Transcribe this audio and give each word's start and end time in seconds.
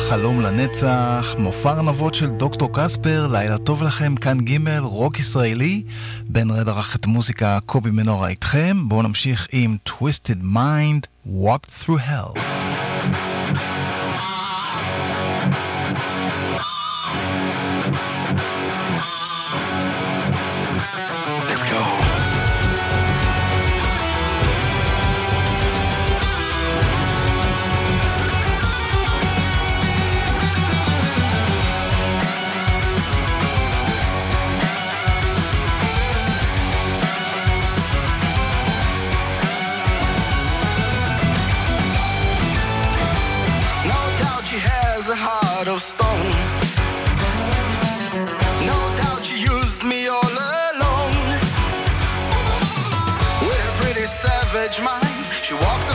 חלום 0.00 0.40
לנצח, 0.40 1.34
מופע 1.38 1.70
ארנבות 1.70 2.14
של 2.14 2.30
דוקטור 2.30 2.70
קספר, 2.72 3.28
לילה 3.32 3.58
טוב 3.58 3.82
לכם, 3.82 4.16
כאן 4.16 4.38
ג' 4.38 4.78
רוק 4.78 5.18
ישראלי, 5.18 5.82
בן 6.28 6.50
רד 6.50 6.68
ערך 6.68 6.96
את 6.96 7.06
מוזיקה, 7.06 7.58
קובי 7.66 7.90
מנורה 7.90 8.28
איתכם, 8.28 8.88
בואו 8.88 9.02
נמשיך 9.02 9.46
עם 9.52 9.76
Twisted 9.88 10.44
Mind, 10.54 11.30
Walk 11.32 11.84
Through 11.84 12.08
Hell. 12.08 12.38
Of 45.78 45.82
stone. 45.82 46.30
No 48.72 48.78
doubt 49.00 49.22
you 49.30 49.36
used 49.56 49.82
me 49.84 50.08
all 50.08 50.34
alone. 50.72 51.16
With 53.48 53.70
a 53.70 53.74
pretty 53.80 54.06
savage 54.06 54.80
mind, 54.80 55.24
she 55.46 55.54
walked 55.54 55.87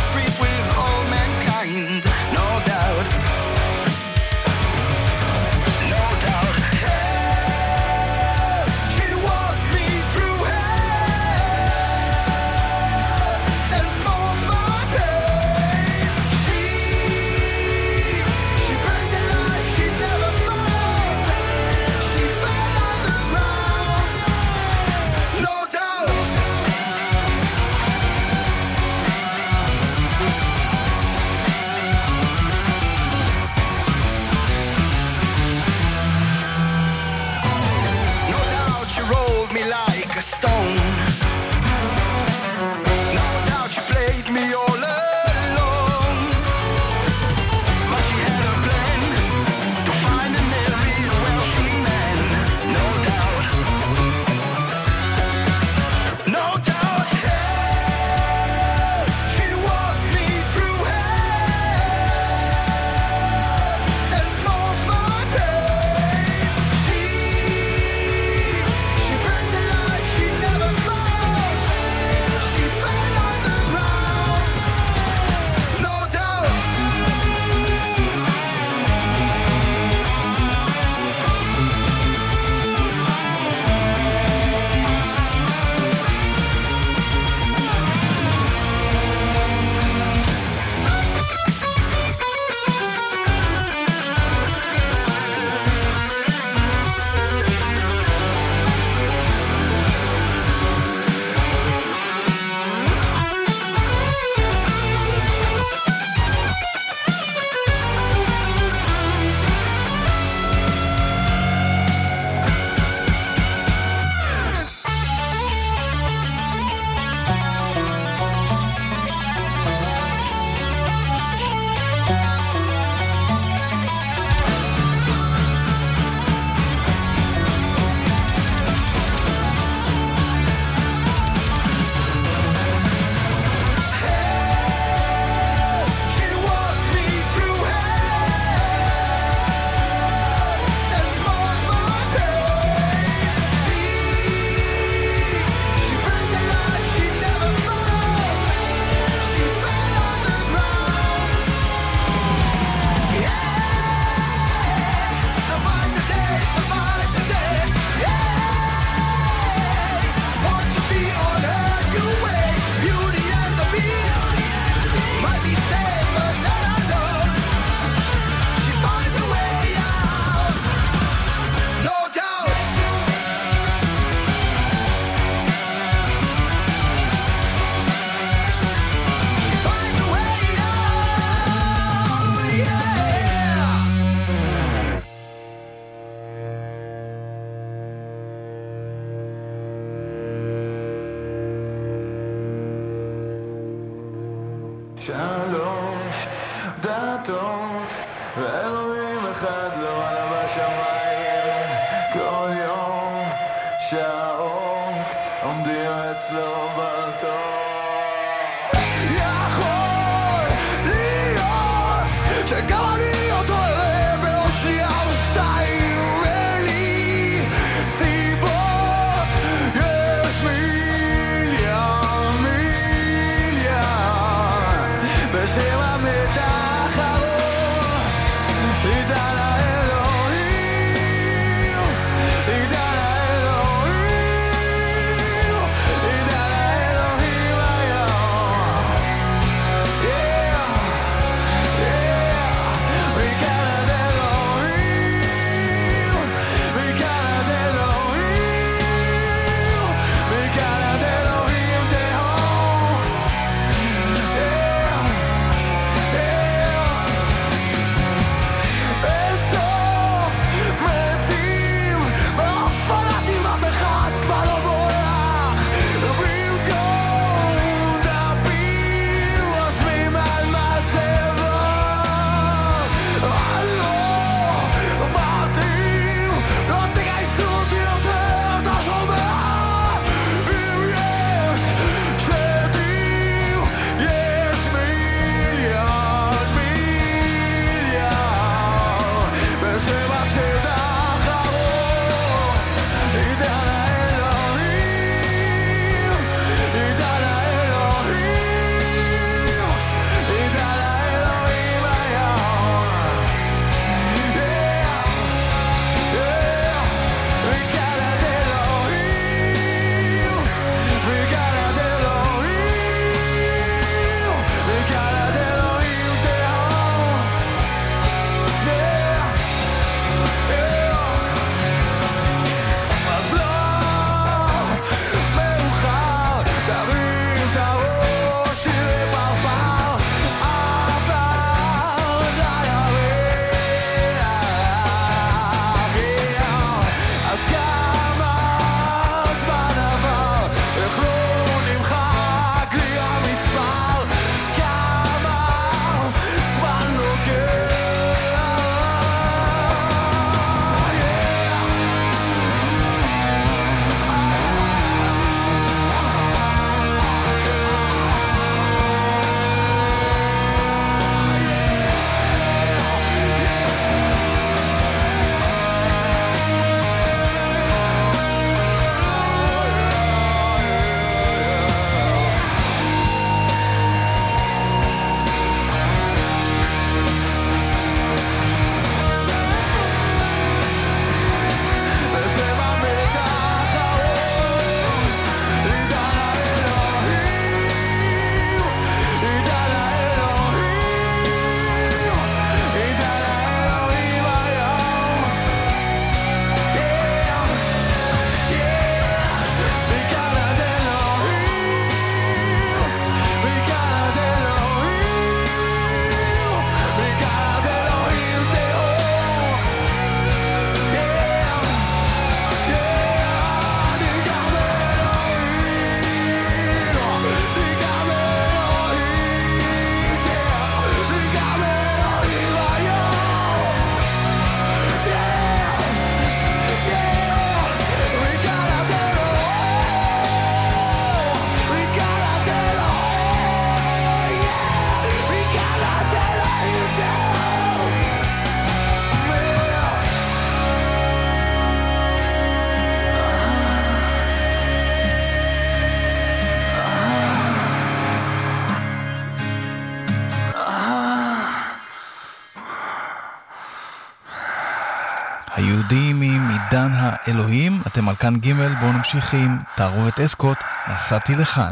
אתם 457.93 458.09
על 458.09 458.15
כאן 458.15 458.35
ג', 458.35 458.53
בואו 458.79 458.91
נמשיך 458.91 459.33
עם 459.33 459.57
תערובת 459.75 460.19
אסקוט, 460.19 460.57
נסעתי 460.93 461.35
לכאן. 461.35 461.71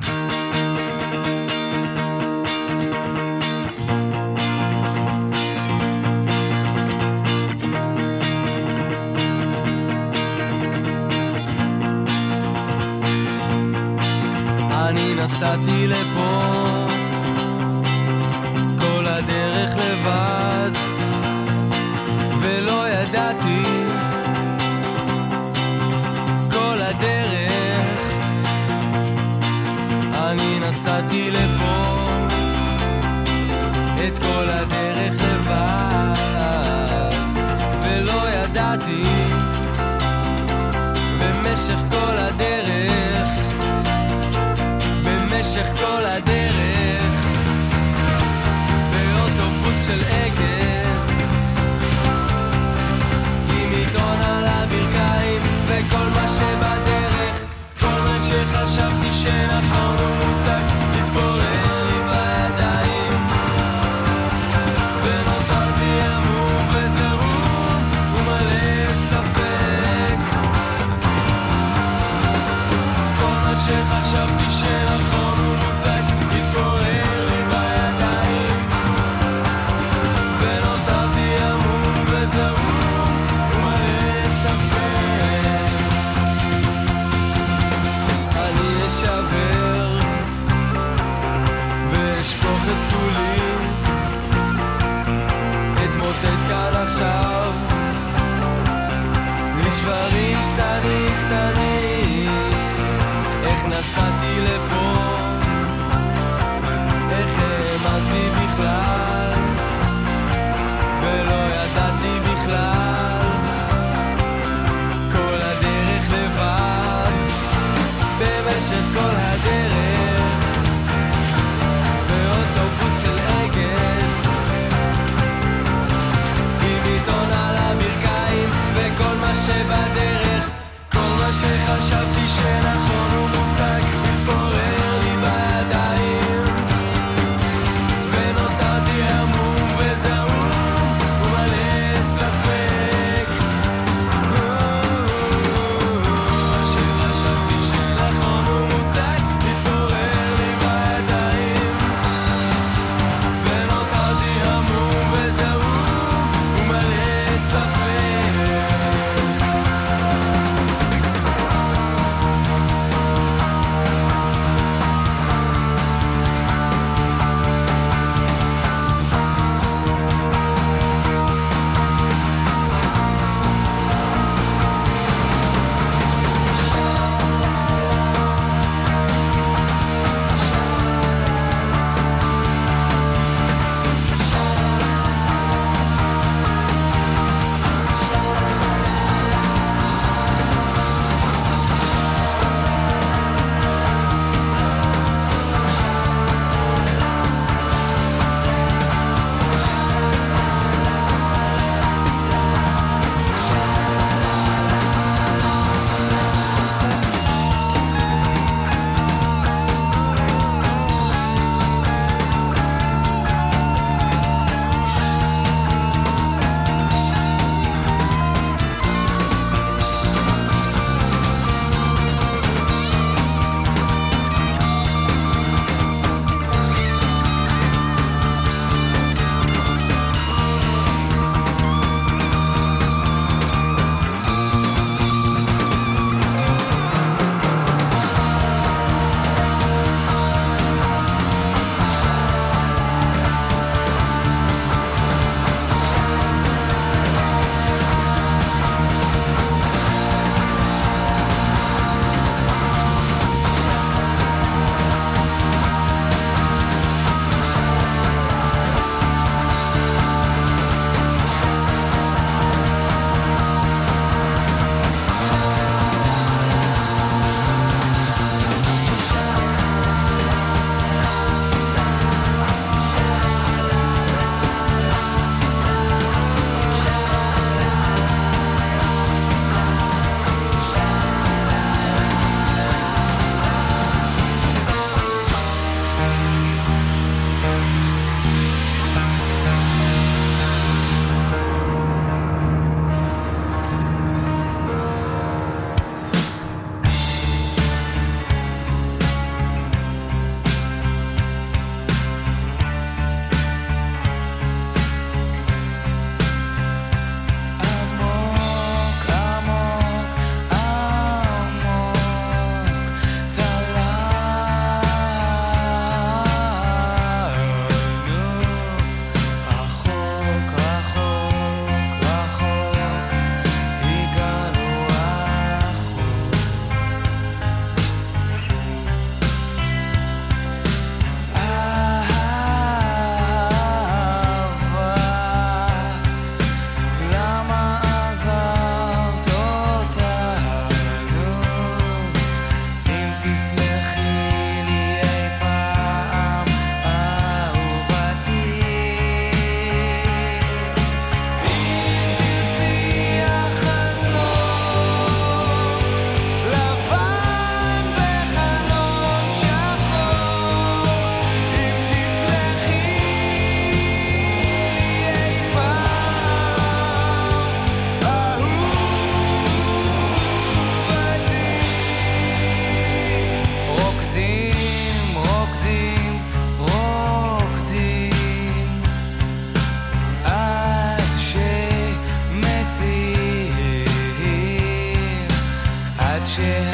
care 386.42 386.71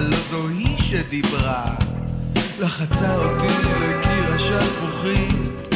הלא 0.00 0.16
זו 0.30 0.48
היא 0.48 0.76
שדיברה. 0.76 1.64
לחצה 2.60 3.16
אותי 3.16 3.46
לקיר 3.80 4.34
השלפוחית, 4.34 5.68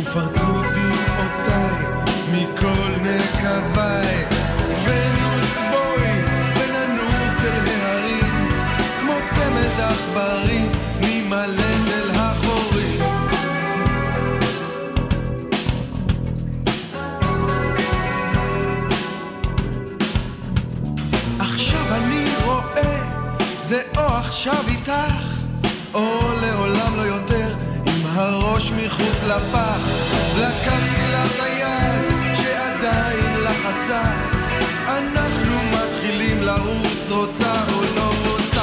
ופרצו 0.00 0.46
דמעותיי 0.46 1.86
מכל 2.32 2.90
נקביי. 3.02 4.24
ונוס 4.84 5.58
בואי 5.70 6.12
וננוס 6.56 7.44
אל 7.44 7.68
ההרים, 7.68 8.48
כמו 9.00 9.14
צמד 9.28 9.80
עכברים, 9.80 10.72
נימלט 11.00 11.88
אל 11.88 12.05
עכשיו 24.48 24.68
איתך, 24.68 25.24
או 25.94 26.20
לעולם 26.40 26.96
לא 26.96 27.02
יותר, 27.02 27.54
עם 27.86 28.06
הראש 28.06 28.72
מחוץ 28.72 29.22
לפח. 29.22 29.80
לקחתי 30.38 31.12
לה 31.12 31.24
את 31.26 31.40
היד 31.40 32.36
שעדיין 32.36 33.40
לחצה, 33.44 34.02
אנחנו 34.88 35.56
מתחילים 35.72 36.42
לרוץ, 36.42 37.10
רוצה 37.10 37.64
או 37.72 37.80
לא 37.96 38.10
רוצה. 38.26 38.62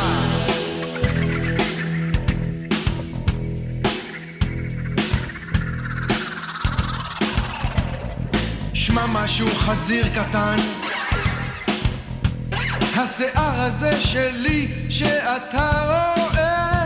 שמע 8.74 9.06
משהו 9.14 9.48
חזיר 9.56 10.08
קטן 10.08 10.58
השיער 13.04 13.62
הזה 13.62 14.02
שלי 14.02 14.68
שאתה 14.90 15.72
רואה. 15.86 16.86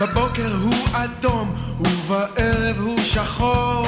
בבוקר 0.00 0.56
הוא 0.62 0.74
אדום 0.92 1.54
ובערב 1.80 2.80
הוא 2.80 3.02
שחור. 3.02 3.86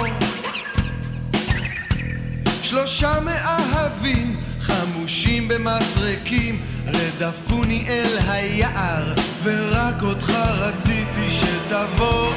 שלושה 2.62 3.20
מאהבים 3.20 4.37
חמושים 4.61 5.48
במזרקים 5.48 6.62
רדפוני 6.87 7.87
אל 7.88 8.18
היער 8.28 9.14
ורק 9.42 10.02
אותך 10.02 10.30
רציתי 10.59 11.30
שתבוא 11.30 12.33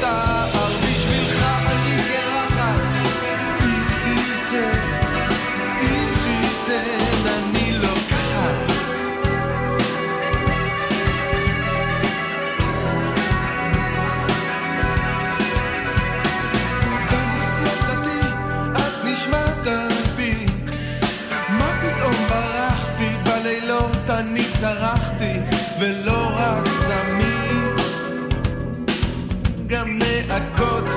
תער 0.00 0.67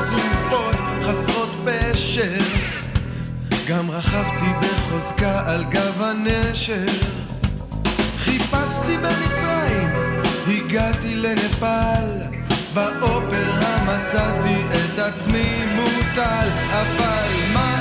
קצובות 0.02 0.76
חסרות 1.04 1.50
פשר. 1.66 2.38
גם 3.68 3.92
רכבתי 3.92 4.46
בחוזקה 4.62 5.44
על 5.46 5.64
גב 5.64 6.02
הנשר. 6.02 6.86
חיפשתי 8.18 8.98
במצרים, 8.98 9.90
הגעתי 10.48 11.16
לנפאל. 11.16 12.42
באופרה 12.74 13.84
מצאתי 13.84 14.62
את 14.72 15.00
עצמי 15.00 15.66
מוטל 15.76 16.50
אבל 16.72 17.30
מה 17.54 17.81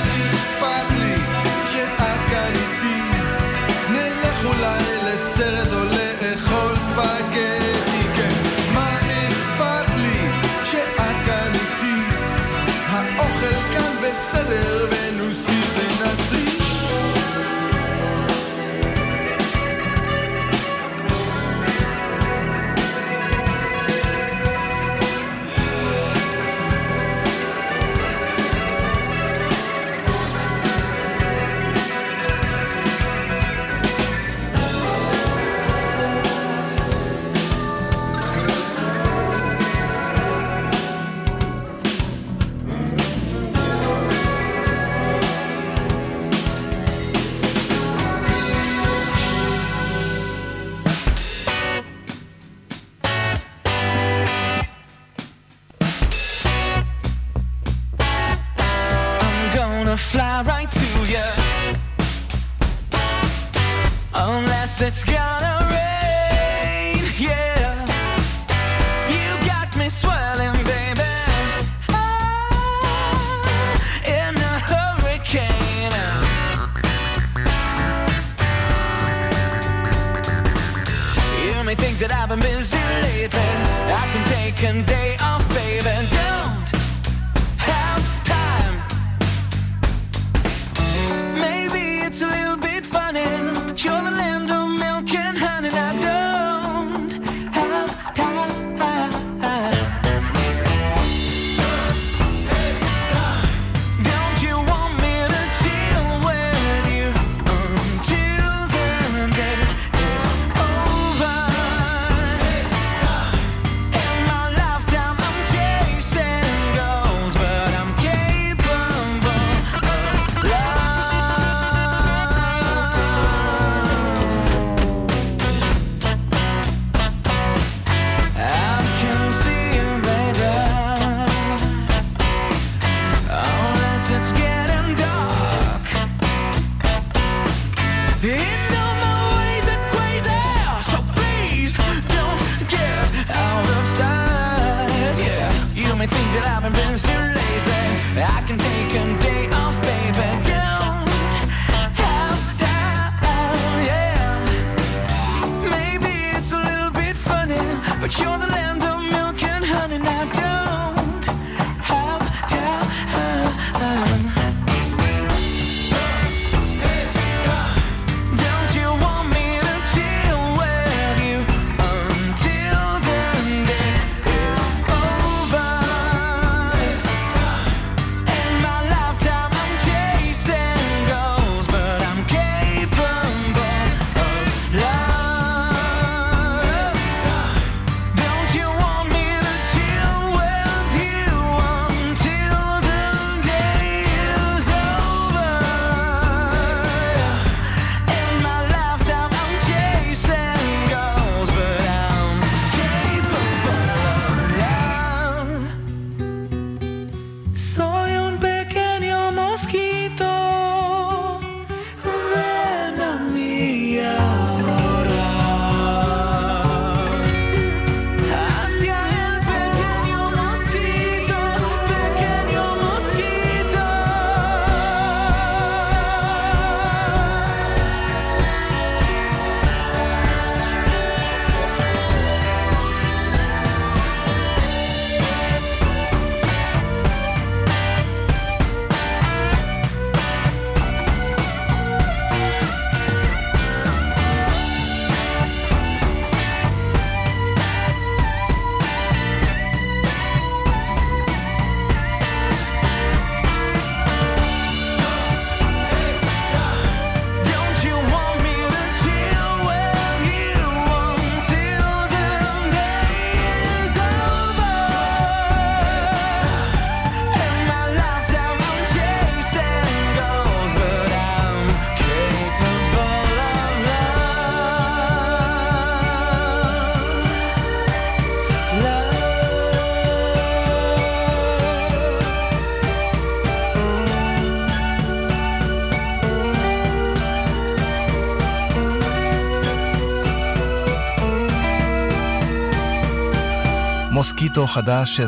מוסקיטו 294.41 294.67
חדש 294.67 295.15
של 295.15 295.27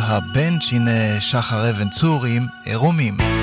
הנה 0.71 1.19
שחר 1.19 1.69
אבן 1.69 1.89
צור 1.89 2.25
עם 2.25 2.47
עירומים. 2.63 3.42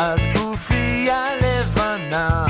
עד 0.00 0.20
גופייה 0.34 1.24
לבנה, 1.42 2.46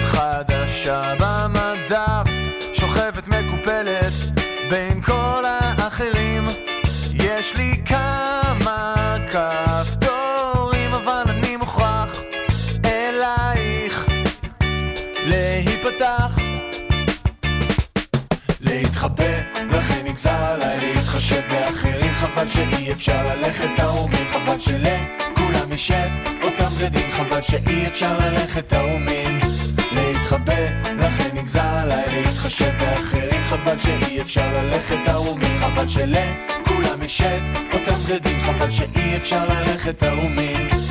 חדשה 0.00 1.14
במדף, 1.20 2.30
שוכבת 2.72 3.28
מקופלת 3.28 4.12
בין 4.70 5.00
כל 5.00 5.42
האחרים. 5.44 6.46
יש 7.12 7.56
לי 7.56 7.82
כמה 7.84 8.94
כפתורים, 9.32 10.92
אבל 10.92 11.22
אני 11.28 11.56
מוכרח 11.56 12.20
אלייך. 12.84 14.06
להיפתח 15.24 16.38
להתחבא, 18.60 19.24
לכן 19.70 20.02
נגזר 20.04 20.44
עליי 20.44 20.94
להתחשב 20.94 21.42
באחרים 21.50 22.14
חבל 22.14 22.48
שאי 22.48 22.92
אפשר 22.92 23.24
ללכת 23.24 23.68
תאומים 23.76 24.26
חבל 24.32 24.58
שלכולם 24.58 25.25
את 25.72 26.44
אותם 26.44 26.68
בגדים 26.78 27.10
חבל 27.10 27.42
שאי 27.42 27.86
אפשר 27.86 28.18
ללכת 28.18 28.68
תאומים 28.68 29.40
להתחבא, 29.92 30.52
לכן 30.98 31.28
נגזר 31.34 31.60
עליי 31.60 32.04
להתחשב 32.10 32.72
באחרים 32.78 33.44
חבל 33.44 33.78
שאי 33.78 34.20
אפשר 34.20 34.52
ללכת 34.52 34.96
תאומים 35.04 35.58
חבל 35.60 35.88
שלכולם 35.88 37.02
יש 37.02 37.22
אותם 37.72 37.98
בגדים 38.08 38.40
חבל 38.40 38.70
שאי 38.70 39.16
אפשר 39.16 39.44
ללכת 39.48 39.98
תאומים 39.98 40.85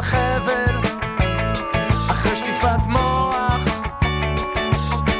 על 0.00 0.04
חבל. 0.04 0.90
אחרי 2.10 2.36
שטיפת 2.36 2.86
מוח, 2.86 3.64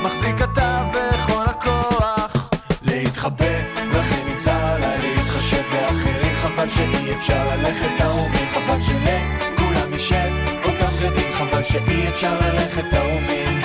מחזיק 0.03 0.43
אתה 0.43 0.85
בכל 0.93 1.45
הכוח. 1.47 2.49
להתחבא, 2.83 3.45
לכן 3.93 4.27
נגזר 4.31 4.65
עליי 4.65 4.99
להתחשב 5.01 5.63
באחרים. 5.73 6.37
חבל 6.43 6.69
שאי 6.69 7.15
אפשר 7.15 7.57
ללכת 7.57 7.89
תאומים, 7.99 8.49
חבל 8.55 8.81
שלכולם 8.81 9.95
יש 9.95 10.13
את 10.13 10.65
אותם 10.65 10.93
בגדים, 10.97 11.33
חבל 11.33 11.63
שאי 11.63 12.09
אפשר 12.09 12.41
ללכת 12.41 12.85
תאומים. 12.91 13.61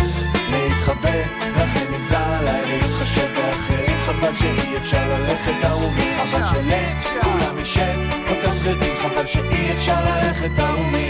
להתחבא, 0.49 1.19
לכן 1.55 1.85
נגזר 1.91 2.33
עליי 2.39 2.65
להתחשב 2.65 3.27
באחרים. 3.35 3.99
חבל 4.05 4.35
שאי 4.35 4.77
אפשר 4.77 5.09
ללכת 5.09 5.53
תאומים, 5.61 6.13
חבל 6.25 6.45
שלכולם 6.45 7.57
יש 7.59 7.77
את 7.77 8.29
אותם 8.29 8.55
בגדים, 8.65 8.93
חבל 9.01 9.25
שאי 9.25 9.71
אפשר 9.71 10.05
ללכת 10.05 10.51
תאומים. 10.55 11.04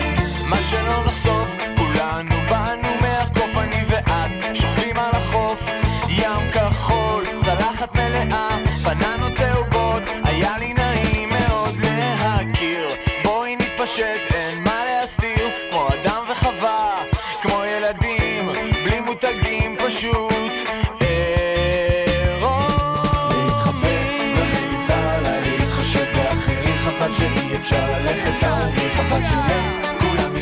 שאי 27.17 27.55
אפשר 27.55 27.91
ללכת 27.91 28.43
ההומים, 28.43 28.89
חבל 28.89 29.23
שכולם 29.23 29.84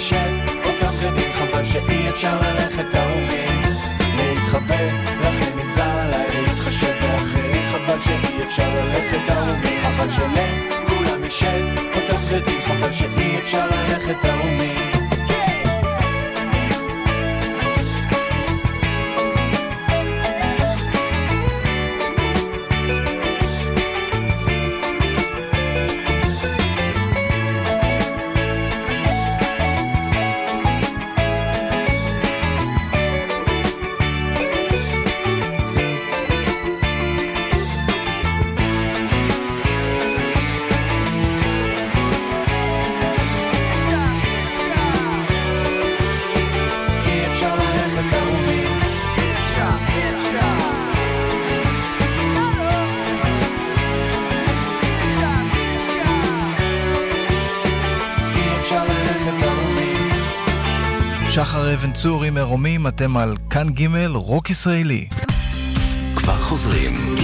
משת 0.04 0.52
אותם 0.66 0.96
בגדים, 0.98 1.32
חבל 1.32 1.64
שאי 1.64 2.10
אפשר 2.10 2.42
ללכת 2.42 2.96
ההומים, 2.96 3.62
להתחבא, 4.16 4.86
לכן 5.22 5.58
נגזר 5.58 5.84
עליי 5.84 6.42
להתחשב 6.42 6.94
באחרים, 7.02 7.62
חבל 7.72 8.00
שאי 8.00 8.44
אפשר 8.44 8.74
ללכת 8.76 9.30
ההומים, 9.30 9.82
חבל 9.84 10.10
שלכולם 10.10 11.28
משת 11.28 11.64
אותם 11.96 12.16
בגדים, 12.16 12.62
חבל 12.62 12.92
שאי 12.92 13.38
אפשר 13.40 13.66
ללכת 13.70 14.26
ההומים 14.26 14.93
אבן 62.04 62.12
צורי 62.12 62.30
מרומים, 62.30 62.88
אתם 62.88 63.18
על 63.18 63.38
כאן 63.50 63.70
ג' 63.70 64.08
רוק 64.14 64.50
ישראלי. 64.50 65.08
כבר 66.16 66.42
חוזרים. 66.42 67.16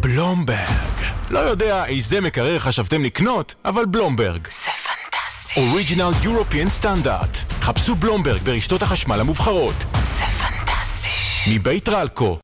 בלומברג. 0.00 0.94
לא 1.30 1.38
יודע 1.38 1.84
איזה 1.86 2.20
מקרר 2.20 2.58
חשבתם 2.58 3.04
לקנות, 3.04 3.54
אבל 3.64 3.84
בלומברג. 3.84 4.48
זה 4.50 4.70
פנטסטי. 4.70 5.60
אוריג'ינל 5.60 6.10
יורופיאן 6.22 6.70
סטנדרט. 6.70 7.38
חפשו 7.60 7.94
בלומברג 7.94 8.42
ברשתות 8.42 8.82
החשמל 8.82 9.20
המובחרות. 9.20 9.84
זה 10.02 10.24
פנטסטי. 10.24 11.54
מבית 11.54 11.88
רלקו. 11.88 12.38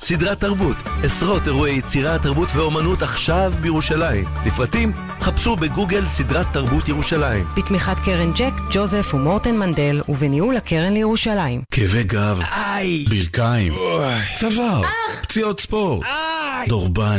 סדרת 0.00 0.40
תרבות, 0.40 0.76
עשרות 1.04 1.42
אירועי 1.46 1.76
יצירה, 1.78 2.18
תרבות 2.18 2.48
ואומנות 2.54 3.02
עכשיו 3.02 3.52
בירושלים. 3.60 4.24
לפרטים, 4.46 4.92
חפשו 5.20 5.56
בגוגל 5.56 6.06
סדרת 6.06 6.46
תרבות 6.52 6.88
ירושלים. 6.88 7.44
בתמיכת 7.56 7.96
קרן 8.04 8.32
ג'ק, 8.32 8.52
ג'וזף 8.72 9.14
ומורטן 9.14 9.56
מנדל, 9.56 10.02
ובניהול 10.08 10.56
הקרן 10.56 10.92
לירושלים. 10.92 11.62
כאבי 11.70 12.02
גב, 12.02 12.40
איי, 12.76 13.04
ברכיים, 13.04 13.72
צוואר, 14.34 14.82
פציעות 15.22 15.60
ספורט, 15.60 16.06
דורבן, 16.68 17.18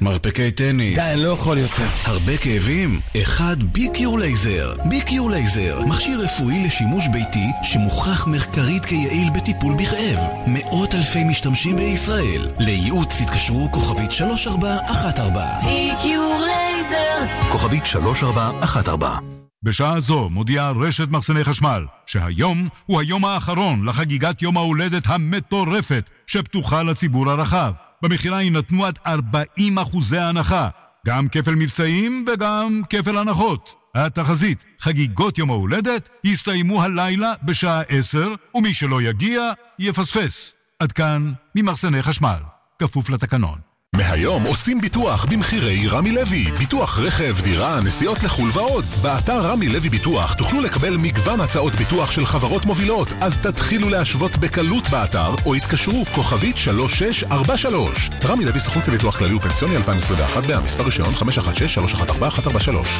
מרפקי 0.00 0.50
טניס. 0.50 0.94
די, 0.94 1.12
אני 1.12 1.22
לא 1.22 1.28
יכול 1.28 1.58
יותר. 1.58 1.86
הרבה 2.04 2.36
כאבים? 2.36 3.00
אחד 3.22 3.56
B-Cure 3.62 4.18
Laser. 4.18 4.74
B-Cure 4.84 5.30
Laser, 5.30 5.80
מכשיר 5.86 6.20
רפואי 6.20 6.66
לשימוש 6.66 7.08
ביתי 7.08 7.46
שמוכח 7.62 8.26
מחקרית 8.26 8.84
כיעיל 8.84 9.30
בטיפול 9.34 9.74
בכאב. 9.74 10.18
מאות 10.46 10.94
אלפי 10.94 11.24
משתמשים 11.24 11.76
בישראל. 11.76 12.48
לייעוץ 12.58 13.20
התקשרו 13.20 13.68
כוכבית 13.72 14.12
3414. 14.12 15.70
ביקיור 15.70 16.34
לייזר. 16.40 17.50
כוכבית 17.52 17.86
3414 17.86 19.43
בשעה 19.64 20.00
זו 20.00 20.28
מודיעה 20.28 20.70
רשת 20.70 21.08
מחסני 21.08 21.44
חשמל 21.44 21.86
שהיום 22.06 22.68
הוא 22.86 23.00
היום 23.00 23.24
האחרון 23.24 23.84
לחגיגת 23.88 24.42
יום 24.42 24.56
ההולדת 24.56 25.02
המטורפת 25.06 26.10
שפתוחה 26.26 26.82
לציבור 26.82 27.30
הרחב. 27.30 27.72
במכירה 28.02 28.42
יינתנו 28.42 28.84
עד 28.86 28.98
40 29.06 29.78
אחוזי 29.78 30.18
הנחה, 30.18 30.68
גם 31.06 31.28
כפל 31.28 31.54
מבצעים 31.54 32.24
וגם 32.32 32.80
כפל 32.90 33.18
הנחות. 33.18 33.74
התחזית, 33.94 34.64
חגיגות 34.80 35.38
יום 35.38 35.50
ההולדת, 35.50 36.08
יסתיימו 36.24 36.82
הלילה 36.82 37.32
בשעה 37.42 37.82
10, 37.88 38.34
ומי 38.54 38.74
שלא 38.74 39.02
יגיע, 39.02 39.50
יפספס. 39.78 40.54
עד 40.78 40.92
כאן 40.92 41.32
ממחסני 41.54 42.02
חשמל, 42.02 42.38
כפוף 42.78 43.10
לתקנון. 43.10 43.73
מהיום 43.96 44.42
עושים 44.44 44.80
ביטוח 44.80 45.24
במחירי 45.24 45.88
רמי 45.88 46.12
לוי. 46.12 46.44
ביטוח 46.58 46.98
רכב, 46.98 47.40
דירה, 47.40 47.80
נסיעות 47.80 48.22
לחו"ל 48.22 48.50
ועוד. 48.52 48.84
באתר 49.02 49.40
רמי 49.40 49.68
לוי 49.68 49.88
ביטוח 49.88 50.34
תוכלו 50.34 50.60
לקבל 50.60 50.96
מגוון 50.96 51.40
הצעות 51.40 51.74
ביטוח 51.74 52.10
של 52.10 52.26
חברות 52.26 52.64
מובילות, 52.64 53.12
אז 53.20 53.38
תתחילו 53.38 53.88
להשוות 53.88 54.36
בקלות 54.36 54.88
באתר, 54.88 55.34
או 55.46 55.54
התקשרו 55.54 56.04
כוכבית 56.14 56.56
3643. 56.56 58.10
רמי 58.24 58.44
לוי 58.44 58.60
סוכנות 58.60 58.88
לביטוח 58.88 59.18
כללי 59.18 59.34
ופנסיוני 59.34 59.76
2021 59.76 60.50
המספר 60.50 60.82
רישיון 60.82 61.14
516-314-143. 61.14 61.22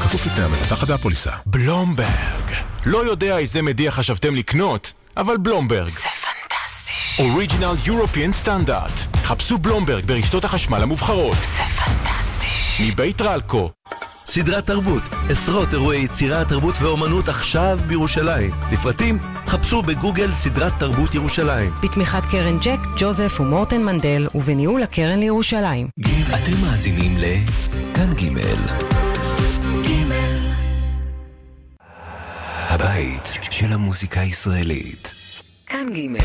כפוף 0.03 0.27
לתנאי 0.27 0.45
המבטחת 0.45 0.91
והפוליסה. 0.91 1.31
בלומברג. 1.47 2.09
לא 2.87 3.05
יודע 3.07 3.39
איזה 3.39 3.63
מדיח 3.63 3.95
חשבתם 3.95 4.35
לקנות, 4.35 4.93
אבל 5.17 5.37
בלומברג. 5.37 5.89
זה 5.89 6.01
פנטסטי. 6.01 6.84
אוריג'ינל 7.19 7.75
יורופיאן 7.87 8.33
סטנדרט. 8.33 8.93
חפשו 9.25 9.59
בלומברג 9.59 10.05
ברשתות 10.05 10.45
החשמל 10.45 10.83
המובחרות. 10.83 11.37
זה 11.43 11.63
פנטסטי. 11.63 12.93
מבית 12.93 13.21
רלקו. 13.21 13.71
סדרת 14.27 14.67
תרבות, 14.67 15.03
עשרות 15.31 15.69
אירועי 15.73 16.05
יצירה, 16.05 16.45
תרבות 16.45 16.75
ואומנות 16.81 17.29
עכשיו 17.29 17.79
בירושלים. 17.87 18.51
לפרטים, 18.73 19.19
חפשו 19.47 19.83
בגוגל 19.83 20.33
סדרת 20.33 20.73
תרבות 20.79 21.15
ירושלים. 21.15 21.71
בתמיכת 21.83 22.23
קרן 22.31 22.59
ג'ק, 22.59 22.79
ג'וזף 22.99 23.41
ומורטן 23.41 23.83
מנדל, 23.83 24.29
ובניהול 24.35 24.83
הקרן 24.83 25.19
לירושלים. 25.19 25.89
אתם 26.35 26.61
מאזינים 26.63 27.17
לכאן 27.19 28.15
ג' 28.15 28.39
הבית 32.69 33.33
של 33.51 33.73
המוזיקה 33.73 34.21
הישראלית. 34.21 35.15
כאן 35.67 35.87
ג' 35.93 36.19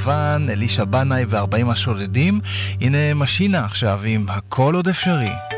לבן, 0.00 0.46
אלישע 0.48 0.84
בנאי 0.84 1.24
ו-40 1.28 1.72
השודדים. 1.72 2.40
הנה 2.80 3.14
משינה 3.14 3.64
עכשיו 3.64 4.00
עם 4.04 4.26
הכל 4.28 4.74
עוד 4.74 4.88
אפשרי. 4.88 5.49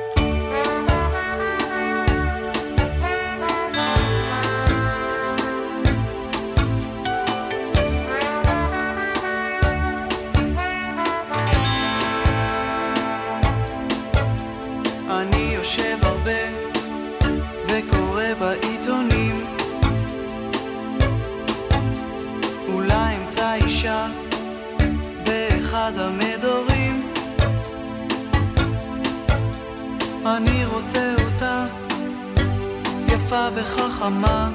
וחכמה 33.63 34.51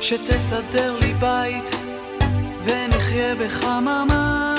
שתסדר 0.00 0.98
לי 1.00 1.14
בית 1.14 1.70
ונחיה 2.64 3.34
בחממה 3.34 4.57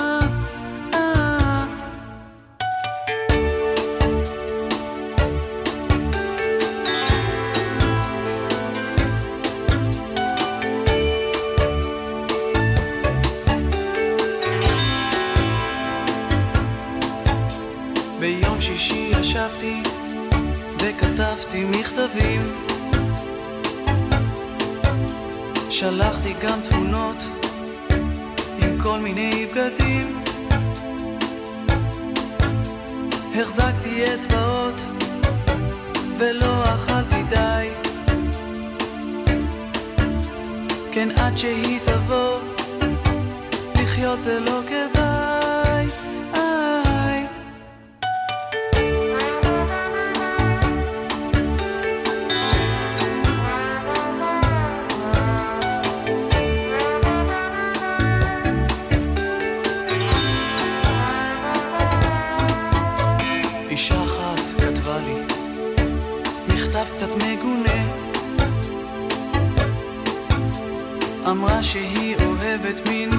אמרה 71.29 71.63
שהיא 71.63 72.15
אוהבת 72.15 72.89
מין 72.89 73.09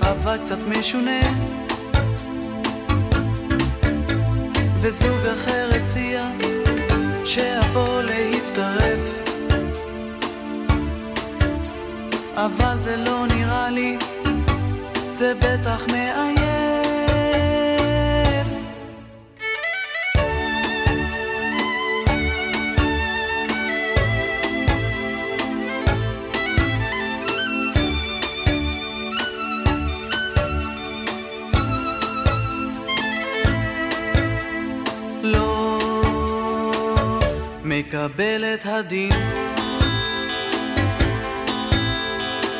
אבל 0.00 0.38
קצת 0.42 0.58
משונה. 0.68 1.20
וזוג 4.80 5.26
אחר 5.34 5.70
הציע 5.74 6.28
שאבוא 7.24 8.02
להצטרף. 8.02 9.00
אבל 12.36 12.80
זה 12.80 12.96
לא 12.96 13.26
נראה 13.26 13.70
לי 13.70 13.98
זה 15.10 15.32
בטח 15.34 15.86
מאיים 15.92 16.45
מקבל 37.86 38.44
את 38.54 38.66
הדין. 38.66 39.12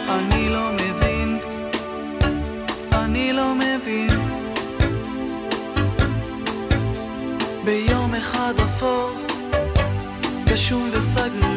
אני 0.08 0.48
לא 0.48 0.70
מבין, 0.72 1.38
אני 2.92 3.32
לא 3.32 3.54
מבין. 3.54 4.10
ביום 7.64 8.14
אחד 8.14 8.54
אפור, 8.60 9.10
גשום 10.44 10.90
וסגרירי 10.92 11.55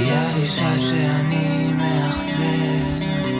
היא 0.00 0.12
האישה 0.12 0.78
שאני 0.78 1.72
מאכזב. 1.72 3.39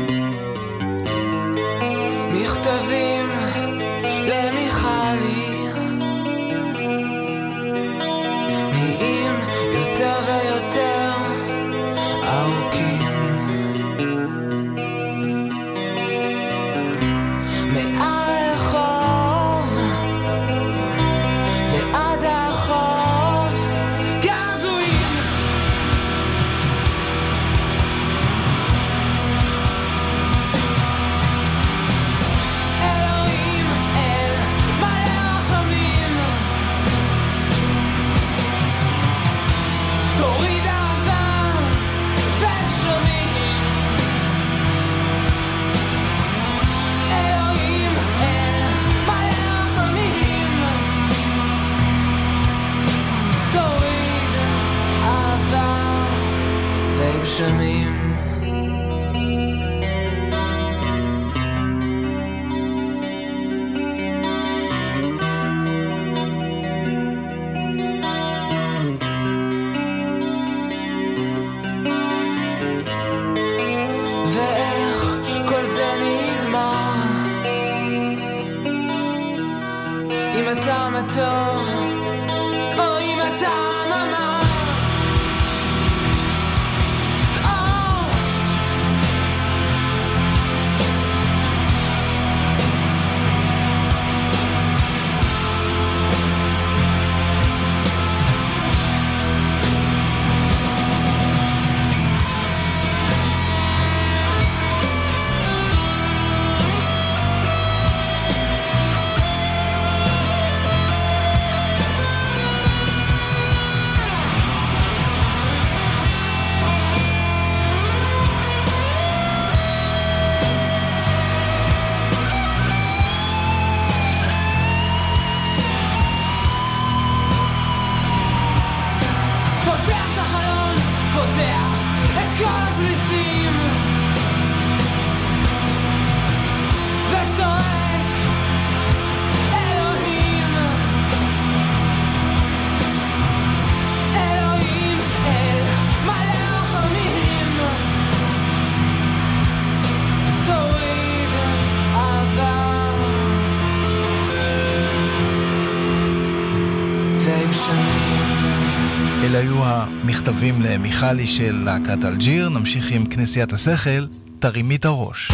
מכתבים 160.20 160.62
למיכלי 160.62 161.26
של 161.26 161.62
להקת 161.64 162.04
אלג'יר, 162.04 162.48
נמשיך 162.48 162.90
עם 162.90 163.06
כנסיית 163.06 163.52
השכל, 163.52 164.06
תרימי 164.38 164.76
את 164.76 164.84
הראש. 164.84 165.30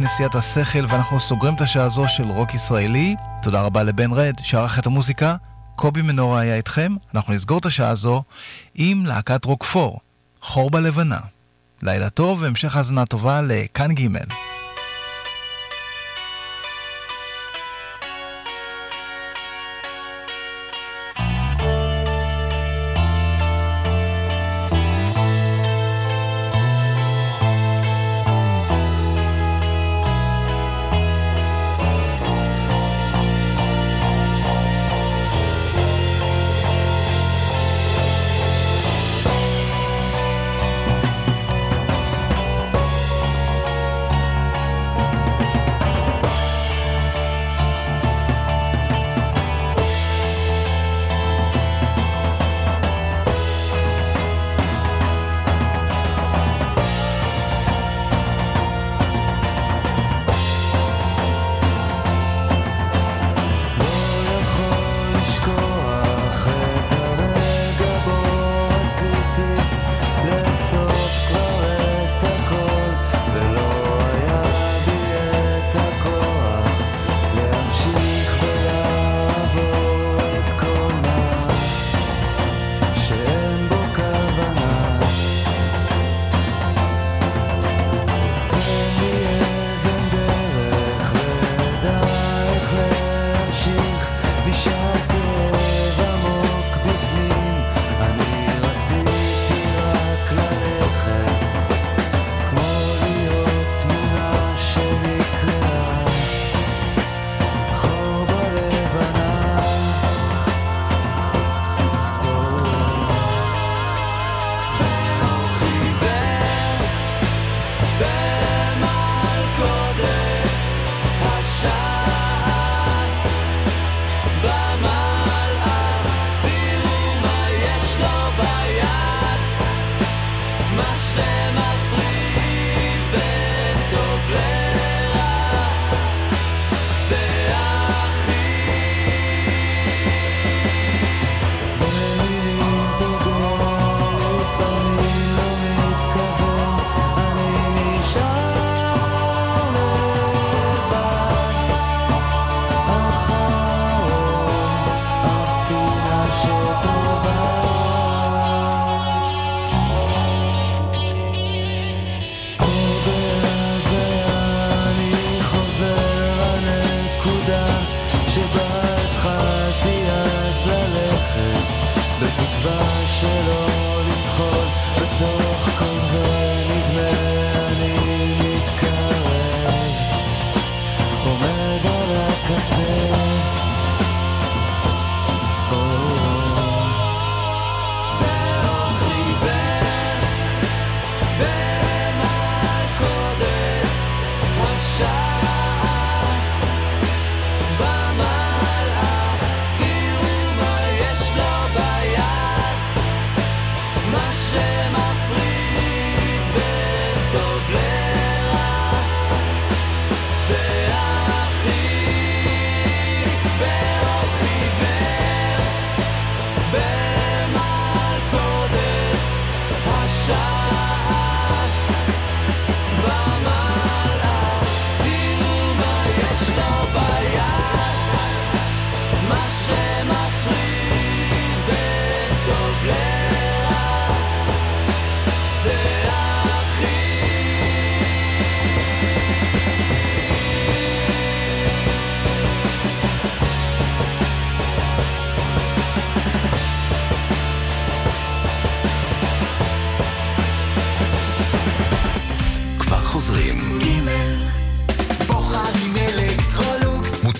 כנסיית 0.00 0.34
השכל, 0.34 0.84
ואנחנו 0.88 1.20
סוגרים 1.20 1.54
את 1.54 1.60
השעה 1.60 1.84
הזו 1.84 2.08
של 2.08 2.24
רוק 2.24 2.54
ישראלי. 2.54 3.16
תודה 3.42 3.60
רבה 3.62 3.82
לבן 3.82 4.12
רד, 4.12 4.34
שערך 4.42 4.78
את 4.78 4.86
המוזיקה. 4.86 5.36
קובי 5.76 6.02
מנורה 6.02 6.40
היה 6.40 6.54
איתכם. 6.54 6.94
אנחנו 7.14 7.32
נסגור 7.32 7.58
את 7.58 7.66
השעה 7.66 7.88
הזו 7.88 8.22
עם 8.74 9.06
להקת 9.06 9.44
רוקפור, 9.44 10.00
חור 10.42 10.70
בלבנה. 10.70 11.18
לילה 11.82 12.10
טוב 12.10 12.42
והמשך 12.42 12.76
האזנה 12.76 13.06
טובה 13.06 13.40
לכאן 13.42 13.94
ג'. 13.94 14.08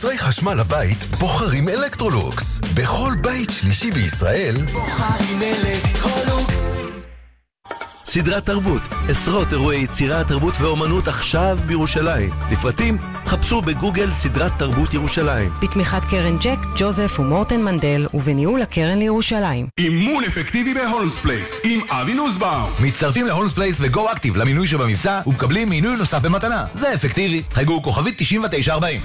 מוצרי 0.00 0.18
חשמל 0.18 0.54
לבית 0.54 1.04
בוחרים 1.18 1.68
אלקטרולוקס. 1.68 2.60
בכל 2.74 3.12
בית 3.22 3.50
שלישי 3.50 3.90
בישראל 3.90 4.56
בוחרים 4.72 5.42
אלקטרולוקס. 5.42 6.78
סדרת 8.06 8.46
תרבות, 8.46 8.82
עשרות 9.08 9.48
אירועי 9.52 9.82
יצירה, 9.82 10.24
תרבות 10.24 10.54
ואומנות 10.60 11.08
עכשיו 11.08 11.58
בירושלים. 11.66 12.30
לפרטים, 12.52 12.98
חפשו 13.26 13.60
בגוגל 13.60 14.12
סדרת 14.12 14.52
תרבות 14.58 14.94
ירושלים. 14.94 15.50
בתמיכת 15.62 16.02
קרן 16.10 16.38
ג'ק, 16.38 16.58
ג'וזף 16.76 17.20
ומורטן 17.20 17.62
מנדל, 17.62 18.06
ובניהול 18.14 18.62
הקרן 18.62 18.98
לירושלים. 18.98 19.66
אימון 19.78 20.24
אפקטיבי 20.24 20.74
בהולמס 20.74 21.18
פלייס, 21.18 21.60
עם 21.64 21.80
אבי 21.88 22.14
נוסבאום. 22.14 22.70
מצטרפים 22.82 23.26
להולמס 23.26 23.52
פלייס 23.52 23.76
ו 23.80 23.91
Go 23.91 24.12
Active 24.12 24.36
למינוי 24.36 24.66
שבמבצע, 24.66 25.20
ומקבלים 25.26 25.68
מינוי 25.68 25.96
נוסף 25.96 26.18
במתנה. 26.22 26.64
זה 26.74 26.94
אפקטיבי. 26.94 27.42
חייגו 27.52 27.82
כוכבית 27.82 28.14
9940. 28.18 29.00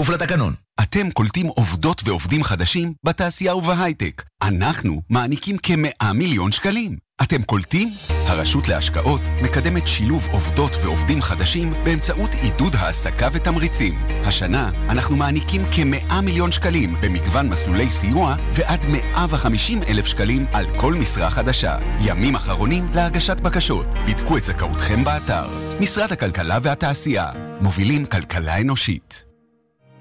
כפוף 0.00 0.10
לתקנון. 0.10 0.54
אתם 0.82 1.10
קולטים 1.10 1.46
עובדות 1.46 2.02
ועובדים 2.04 2.44
חדשים 2.44 2.92
בתעשייה 3.04 3.56
ובהייטק. 3.56 4.22
אנחנו 4.42 5.02
מעניקים 5.10 5.58
כמאה 5.58 6.12
מיליון 6.14 6.52
שקלים. 6.52 6.96
אתם 7.22 7.42
קולטים? 7.42 7.94
הרשות 8.08 8.68
להשקעות 8.68 9.20
מקדמת 9.42 9.88
שילוב 9.88 10.26
עובדות 10.32 10.76
ועובדים 10.84 11.22
חדשים 11.22 11.72
באמצעות 11.84 12.34
עידוד 12.34 12.76
העסקה 12.76 13.28
ותמריצים. 13.32 13.94
השנה 14.24 14.70
אנחנו 14.88 15.16
מעניקים 15.16 15.62
כמאה 15.72 16.20
מיליון 16.20 16.52
שקלים 16.52 16.96
במגוון 17.02 17.48
מסלולי 17.48 17.90
סיוע 17.90 18.36
ועד 18.54 18.86
150 18.86 19.82
אלף 19.82 20.06
שקלים 20.06 20.46
על 20.52 20.66
כל 20.78 20.94
משרה 20.94 21.30
חדשה. 21.30 21.76
ימים 22.00 22.34
אחרונים 22.34 22.88
להגשת 22.94 23.40
בקשות. 23.40 23.86
בדקו 24.08 24.36
את 24.36 24.44
זכאותכם 24.44 25.04
באתר. 25.04 25.48
משרד 25.80 26.12
הכלכלה 26.12 26.58
והתעשייה. 26.62 27.30
מובילים 27.60 28.06
כלכלה 28.06 28.60
אנושית. 28.60 29.29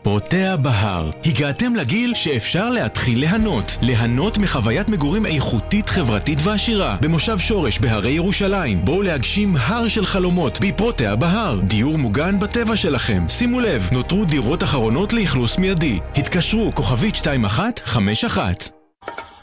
פרוטה 0.02 0.58
בהר, 0.58 1.12
הגעתם 1.26 1.76
לגיל 1.76 2.14
שאפשר 2.14 2.70
להתחיל 2.70 3.20
ליהנות. 3.20 3.78
ליהנות 3.82 4.38
מחוויית 4.38 4.90
מגורים 4.90 5.26
איכותית, 5.26 5.90
חברתית 5.90 6.40
ועשירה. 6.44 6.98
במושב 7.02 7.40
שורש 7.40 7.80
בהרי 7.80 8.12
ירושלים. 8.12 8.86
בואו 8.86 9.02
להגשים 9.02 9.56
הר 9.58 9.88
של 9.88 10.06
חלומות 10.06 10.60
בפרוטה 10.62 11.16
בהר. 11.16 11.60
דיור 11.64 11.98
מוגן 11.98 12.40
בטבע 12.40 12.76
שלכם. 12.76 13.26
שימו 13.28 13.60
לב, 13.60 13.90
נותרו 13.92 14.26
דירות 14.26 14.64
אחרונות 14.64 15.14
לאכלוס 15.14 15.58
מיידי. 15.58 16.00
התקשרו 16.16 16.72
כוכבית 16.76 17.16
2151 17.16 18.79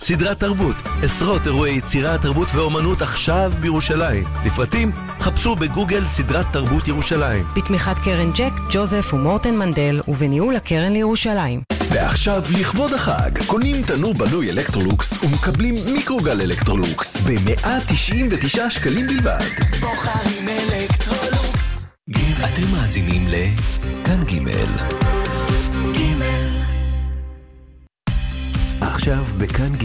סדרת 0.00 0.40
תרבות, 0.40 0.76
עשרות 1.02 1.42
אירועי 1.46 1.76
יצירה, 1.76 2.18
תרבות 2.18 2.48
ואומנות 2.54 3.02
עכשיו 3.02 3.52
בירושלים. 3.60 4.24
לפרטים, 4.46 4.92
חפשו 5.20 5.56
בגוגל 5.56 6.06
סדרת 6.06 6.46
תרבות 6.52 6.88
ירושלים. 6.88 7.44
בתמיכת 7.56 7.98
קרן 8.04 8.32
ג'ק, 8.32 8.52
ג'וזף 8.70 9.14
ומורטן 9.14 9.56
מנדל, 9.56 10.00
ובניהול 10.08 10.56
הקרן 10.56 10.92
לירושלים. 10.92 11.62
ועכשיו, 11.90 12.42
לכבוד 12.60 12.92
החג, 12.92 13.30
קונים 13.46 13.82
תנור 13.82 14.14
בנוי 14.14 14.50
אלקטרולוקס 14.50 15.22
ומקבלים 15.22 15.74
מיקרוגל 15.92 16.40
אלקטרולוקס 16.40 17.16
ב-199 17.16 18.70
שקלים 18.70 19.06
בלבד. 19.06 19.40
בוחרים 19.80 20.48
אלקטרולוקס. 20.48 21.86
אתם 22.44 22.70
מאזינים 22.72 23.28
לכאן 23.28 24.24
ג' 24.24 24.36
עכשיו 28.96 29.24
בכאן 29.38 29.72
ג' 29.72 29.74